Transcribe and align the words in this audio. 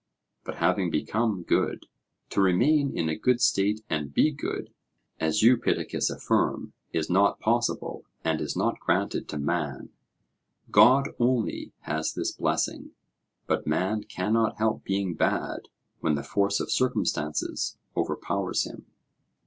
But 0.43 0.55
having 0.55 0.89
become 0.89 1.43
good, 1.43 1.85
to 2.31 2.41
remain 2.41 2.89
in 2.97 3.07
a 3.07 3.15
good 3.15 3.39
state 3.39 3.81
and 3.87 4.11
be 4.11 4.31
good, 4.31 4.73
as 5.19 5.43
you, 5.43 5.57
Pittacus, 5.57 6.09
affirm, 6.09 6.73
is 6.91 7.07
not 7.07 7.39
possible, 7.39 8.03
and 8.23 8.41
is 8.41 8.55
not 8.55 8.79
granted 8.79 9.27
to 9.29 9.37
man; 9.37 9.89
God 10.71 11.09
only 11.19 11.73
has 11.81 12.15
this 12.15 12.31
blessing; 12.31 12.93
'but 13.45 13.67
man 13.67 14.03
cannot 14.03 14.57
help 14.57 14.83
being 14.83 15.13
bad 15.13 15.67
when 15.99 16.15
the 16.15 16.23
force 16.23 16.59
of 16.59 16.71
circumstances 16.71 17.77
overpowers 17.95 18.63
him.' 18.63 18.87